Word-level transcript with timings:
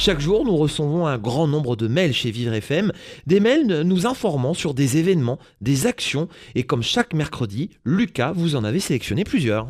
Chaque 0.00 0.20
jour, 0.20 0.44
nous 0.44 0.56
recevons 0.56 1.08
un 1.08 1.18
grand 1.18 1.48
nombre 1.48 1.74
de 1.74 1.88
mails 1.88 2.14
chez 2.14 2.30
Vivre 2.30 2.54
FM, 2.54 2.92
des 3.26 3.40
mails 3.40 3.82
nous 3.82 4.06
informant 4.06 4.54
sur 4.54 4.72
des 4.72 4.96
événements, 4.96 5.40
des 5.60 5.86
actions, 5.86 6.28
et 6.54 6.62
comme 6.62 6.84
chaque 6.84 7.14
mercredi, 7.14 7.70
Lucas, 7.84 8.32
vous 8.32 8.54
en 8.54 8.62
avez 8.62 8.78
sélectionné 8.78 9.24
plusieurs. 9.24 9.68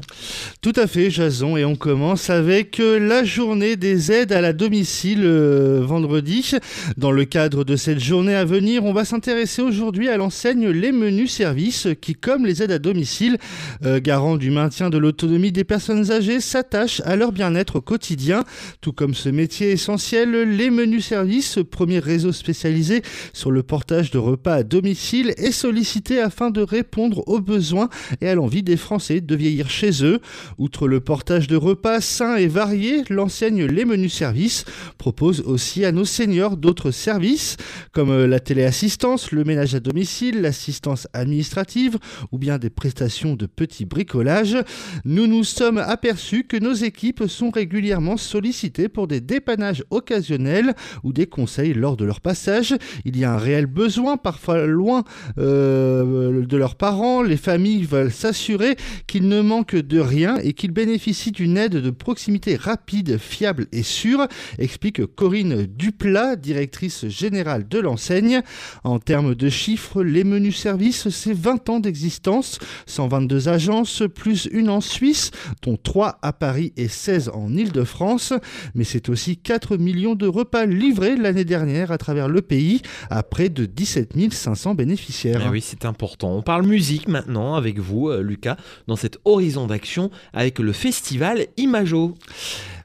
Tout 0.61 0.75
à 0.77 0.86
fait, 0.86 1.11
Jason, 1.11 1.56
et 1.56 1.64
on 1.64 1.77
commence 1.77 2.29
avec 2.29 2.79
euh, 2.79 2.98
la 2.98 3.25
journée 3.25 3.77
des 3.77 4.12
aides 4.12 4.32
à 4.32 4.43
la 4.43 4.52
domicile 4.52 5.22
euh, 5.25 5.80
vendredi. 5.82 6.52
Dans 6.98 7.10
le 7.10 7.24
cadre 7.24 7.64
de 7.64 7.76
cette 7.76 7.98
journée 7.98 8.34
à 8.34 8.45
venir, 8.45 8.84
on 8.84 8.92
va 8.92 9.06
s'intéresser 9.06 9.62
aujourd'hui 9.62 10.10
à 10.10 10.18
l'enseigne 10.18 10.68
Les 10.68 10.92
Menus 10.92 11.32
Services 11.32 11.88
qui, 12.02 12.14
comme 12.14 12.45
les 12.45 12.62
aides 12.62 12.72
à 12.72 12.79
domicile, 12.79 13.38
euh, 13.82 13.98
garant 13.98 14.36
du 14.36 14.50
maintien 14.50 14.90
de 14.90 14.98
l'autonomie 14.98 15.52
des 15.52 15.64
personnes 15.64 16.12
âgées, 16.12 16.40
s'attachent 16.40 17.00
à 17.06 17.16
leur 17.16 17.32
bien-être 17.32 17.76
au 17.76 17.80
quotidien, 17.80 18.45
tout 18.82 18.92
comme 18.92 19.14
ce 19.14 19.31
métier 19.31 19.71
essentiel 19.71 20.18
les 20.27 20.71
menus 20.71 21.07
services, 21.07 21.58
premier 21.71 21.99
réseau 21.99 22.32
spécialisé 22.32 23.03
sur 23.32 23.50
le 23.50 23.63
portage 23.63 24.11
de 24.11 24.18
repas 24.18 24.54
à 24.54 24.63
domicile, 24.63 25.35
est 25.36 25.53
sollicité 25.53 26.21
afin 26.21 26.50
de 26.50 26.61
répondre 26.61 27.26
aux 27.29 27.40
besoins 27.40 27.89
et 28.21 28.29
à 28.29 28.35
l'envie 28.35 28.62
des 28.62 28.76
Français 28.76 29.21
de 29.21 29.35
vieillir 29.35 29.71
chez 29.71 30.04
eux. 30.04 30.21
Outre 30.59 30.89
le 30.89 31.00
portage 31.00 31.46
de 31.46 31.57
repas 31.57 32.00
sains 32.00 32.36
et 32.36 32.47
variés, 32.47 33.05
l'enseigne 33.11 33.64
Les 33.64 33.84
Menus 33.84 34.14
Services 34.14 34.64
propose 34.97 35.41
aussi 35.41 35.84
à 35.84 35.92
nos 35.92 36.05
seniors 36.05 36.56
d'autres 36.56 36.91
services 36.91 37.56
comme 37.92 38.25
la 38.25 38.41
téléassistance, 38.41 39.33
le 39.33 39.45
ménage 39.45 39.75
à 39.75 39.81
domicile, 39.81 40.41
l'assistance 40.41 41.09
administrative 41.12 41.98
ou 42.33 42.39
bien 42.39 42.59
des 42.59 42.70
prestations 42.70 43.34
de 43.34 43.47
petit 43.47 43.84
bricolage. 43.84 44.56
Nous 45.05 45.27
nous 45.27 45.45
sommes 45.45 45.78
aperçus 45.78 46.45
que 46.45 46.56
nos 46.56 46.75
équipes 46.75 47.27
sont 47.27 47.50
régulièrement 47.50 48.17
sollicitées 48.17 48.89
pour 48.89 49.09
des 49.09 49.20
dépannages 49.20 49.84
occasionnels 50.08 50.75
ou 51.05 51.12
des 51.12 51.27
conseils 51.27 51.75
lors 51.75 51.97
de 51.97 52.05
leur 52.05 52.20
passage. 52.20 52.75
Il 53.05 53.19
y 53.19 53.25
a 53.25 53.34
un 53.34 53.37
réel 53.37 53.67
besoin, 53.67 54.17
parfois 54.17 54.67
loin 54.67 55.05
euh, 55.39 56.47
de 56.47 56.56
leurs 56.56 56.77
parents. 56.77 57.23
Les 57.23 57.37
familles 57.37 57.84
veulent 57.84 58.12
s'assurer 58.12 58.77
qu'ils 59.06 59.29
ne 59.29 59.42
manquent 59.42 59.77
de 59.77 60.01
rien 60.01 60.36
et 60.39 60.55
qu'ils 60.55 60.70
bénéficient 60.70 61.33
d'une 61.33 61.59
aide 61.59 61.77
de 61.77 61.91
proximité 61.91 62.56
rapide, 62.56 63.19
fiable 63.19 63.67
et 63.73 63.83
sûre, 63.83 64.27
explique 64.59 65.05
Corinne 65.05 65.67
Duplat, 65.67 66.36
directrice 66.36 67.06
générale 67.09 67.69
de 67.69 67.79
l'enseigne. 67.79 68.41
En 68.84 68.98
termes 68.98 69.34
de 69.34 69.48
chiffres, 69.48 70.03
les 70.03 70.25
menus 70.25 70.56
services, 70.56 71.11
c'est 71.11 71.34
20 71.34 71.69
ans 71.69 71.81
d'existence, 71.81 72.59
122 72.86 73.48
agences, 73.48 74.03
plus 74.14 74.48
une 74.53 74.70
en 74.70 74.81
Suisse, 74.81 75.31
dont 75.62 75.77
3 75.77 76.19
à 76.23 76.33
Paris 76.33 76.73
et 76.77 76.89
16 76.89 77.31
en 77.34 77.55
Île-de-France. 77.55 78.33
Mais 78.75 78.84
c'est 78.84 79.09
aussi 79.09 79.36
4 79.36 79.77
millions 79.77 79.98
de 79.99 80.27
repas 80.29 80.65
livrés 80.65 81.17
l'année 81.17 81.45
dernière 81.45 81.91
à 81.91 81.99
travers 81.99 82.29
le 82.29 82.41
pays 82.41 82.83
à 83.11 83.23
près 83.23 83.49
de 83.49 83.67
17 83.67 84.33
500 84.33 84.75
bénéficiaires. 84.75 85.43
Eh 85.45 85.49
oui, 85.49 85.61
c'est 85.61 85.85
important. 85.85 86.33
On 86.37 86.43
parle 86.43 86.65
musique 86.65 87.09
maintenant 87.09 87.55
avec 87.55 87.79
vous, 87.79 88.09
euh, 88.09 88.23
Lucas, 88.23 88.57
dans 88.87 88.97
cet 88.97 89.19
horizon 89.25 89.67
d'action 89.67 90.11
avec 90.33 90.61
le 90.61 90.73
festival 90.73 91.47
Imago. 91.57 92.15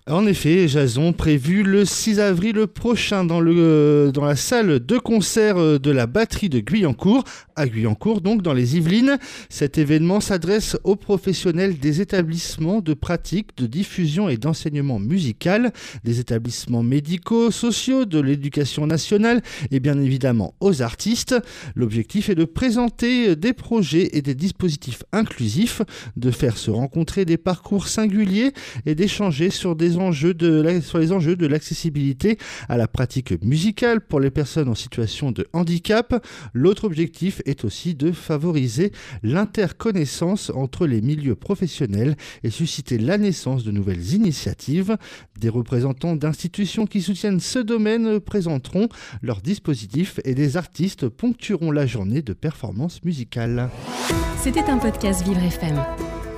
En 0.10 0.28
effet, 0.28 0.68
Jason 0.68 1.14
prévu 1.14 1.64
le 1.64 1.86
6 1.86 2.20
avril 2.20 2.68
prochain 2.68 3.24
dans, 3.24 3.40
le, 3.40 4.12
dans 4.14 4.26
la 4.26 4.36
salle 4.36 4.86
de 4.86 4.98
concert 4.98 5.80
de 5.80 5.92
la 5.92 6.08
batterie 6.08 6.50
de 6.50 6.60
Guyancourt, 6.60 7.24
à 7.56 7.70
Guyancourt, 7.70 8.20
donc 8.20 8.42
dans 8.42 8.52
les 8.52 8.76
Yvelines. 8.76 9.18
Cet 9.48 9.78
événement 9.78 10.20
s'adresse 10.20 10.76
aux 10.84 10.98
professionnels 10.98 11.80
des 11.80 12.02
établissements 12.02 12.82
de 12.82 12.94
pratique, 12.94 13.56
de 13.56 13.66
diffusion 13.66 14.28
et 14.28 14.36
d'enseignement 14.36 15.00
musical, 15.00 15.72
des 16.04 16.20
établissements 16.20 16.84
médicaux, 16.84 17.50
sociaux, 17.50 18.04
de 18.04 18.20
l'éducation 18.20 18.86
nationale 18.86 19.42
et 19.72 19.80
bien 19.80 19.98
évidemment 20.02 20.54
aux 20.60 20.82
artistes. 20.82 21.36
L'objectif 21.76 22.28
est 22.28 22.36
de 22.36 22.44
présenter 22.44 23.38
des 23.38 23.54
projets 23.54 24.10
et 24.18 24.22
des 24.22 24.36
dispositifs 24.36 25.04
inclusifs, 25.14 25.82
de 26.18 26.30
faire 26.30 26.58
se 26.58 26.72
rencontrer 26.72 27.24
des 27.24 27.38
parcours 27.38 27.88
singuliers 27.88 28.52
et 28.86 28.96
d'échanger 28.96 29.50
sur 29.50 29.78
des 29.78 29.93
enjeux 29.98 30.34
de 30.34 30.82
sur 30.82 31.00
les 31.00 31.12
enjeux 31.12 31.36
de 31.36 31.48
l'accessibilité 31.48 32.38
à 32.70 32.78
la 32.78 32.88
pratique 32.88 33.44
musicale 33.44 34.02
pour 34.02 34.20
les 34.20 34.32
personnes 34.32 34.70
en 34.70 34.76
situation 34.76 35.32
de 35.32 35.48
handicap. 35.54 36.26
L'autre 36.54 36.86
objectif 36.86 37.42
est 37.46 37.66
aussi 37.66 37.96
de 37.96 38.12
favoriser 38.12 38.92
l'interconnaissance 39.24 40.52
entre 40.54 40.88
les 40.88 41.02
milieux 41.02 41.36
professionnels 41.36 42.16
et 42.44 42.50
susciter 42.50 42.98
la 42.98 43.18
naissance 43.18 43.64
de 43.64 43.72
nouvelles 43.72 44.14
initiatives. 44.14 44.98
Des 45.40 45.50
représentants 45.50 46.16
d'institutions 46.16 46.86
qui 46.86 47.02
soutiennent 47.02 47.40
ce 47.40 47.60
domaine 47.60 48.20
présenteront 48.20 48.90
leurs 49.22 49.42
dispositifs 49.42 50.20
et 50.26 50.36
des 50.36 50.58
artistes 50.58 51.10
ponctueront 51.10 51.72
la 51.72 51.86
journée 51.86 52.22
de 52.22 52.34
performance 52.34 53.04
musicale. 53.04 53.70
C'était 54.38 54.70
un 54.70 54.78
podcast 54.78 55.26
Vivre 55.26 55.44
FM. 55.44 56.13